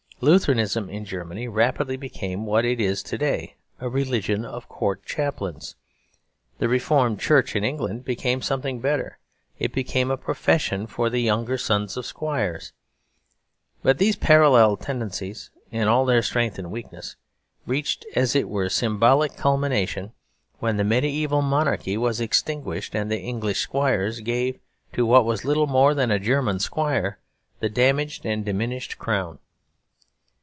Lutheranism 0.23 0.87
in 0.87 1.03
Germany 1.03 1.47
rapidly 1.47 1.97
became 1.97 2.45
what 2.45 2.63
it 2.63 2.79
is 2.79 3.01
to 3.01 3.17
day 3.17 3.55
a 3.79 3.89
religion 3.89 4.45
of 4.45 4.69
court 4.69 5.03
chaplains. 5.03 5.75
The 6.59 6.69
reformed 6.69 7.19
church 7.19 7.55
in 7.55 7.63
England 7.63 8.05
became 8.05 8.43
something 8.43 8.79
better; 8.81 9.17
it 9.57 9.73
became 9.73 10.11
a 10.11 10.17
profession 10.17 10.85
for 10.85 11.09
the 11.09 11.21
younger 11.23 11.57
sons 11.57 11.97
of 11.97 12.05
squires. 12.05 12.71
But 13.81 13.97
these 13.97 14.15
parallel 14.15 14.77
tendencies, 14.77 15.49
in 15.71 15.87
all 15.87 16.05
their 16.05 16.21
strength 16.21 16.59
and 16.59 16.69
weakness, 16.69 17.15
reached, 17.65 18.05
as 18.15 18.35
it 18.35 18.47
were, 18.47 18.69
symbolic 18.69 19.35
culmination 19.35 20.11
when 20.59 20.77
the 20.77 20.83
mediæval 20.83 21.41
monarchy 21.43 21.97
was 21.97 22.21
extinguished, 22.21 22.93
and 22.93 23.11
the 23.11 23.17
English 23.17 23.61
squires 23.61 24.19
gave 24.19 24.59
to 24.93 25.03
what 25.03 25.25
was 25.25 25.45
little 25.45 25.65
more 25.65 25.95
than 25.95 26.11
a 26.11 26.19
German 26.19 26.59
squire 26.59 27.17
the 27.59 27.69
damaged 27.69 28.23
and 28.23 28.45
diminished 28.45 28.99
crown. 28.99 29.39